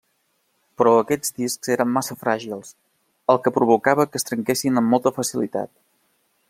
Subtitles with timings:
[0.81, 2.73] Però aquests discs eren massa fràgils,
[3.35, 5.75] el que provocava que es trenquessin amb molta facilitat.